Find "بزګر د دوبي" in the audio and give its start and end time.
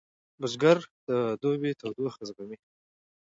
0.41-1.71